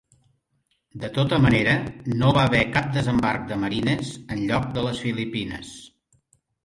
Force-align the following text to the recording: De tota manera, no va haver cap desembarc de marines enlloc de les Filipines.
De 1.01 1.09
tota 1.17 1.37
manera, 1.43 1.75
no 2.21 2.31
va 2.37 2.45
haver 2.49 2.61
cap 2.77 2.87
desembarc 2.95 3.45
de 3.53 3.59
marines 3.65 4.09
enlloc 4.37 4.67
de 4.79 4.87
les 4.87 5.03
Filipines. 5.05 5.77